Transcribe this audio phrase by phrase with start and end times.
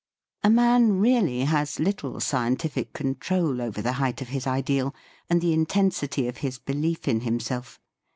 [0.43, 4.95] A man really has little scientific con trol over the height of his ideal
[5.29, 7.79] and the intensity of his belief in himself.